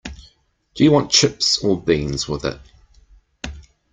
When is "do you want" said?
0.73-1.11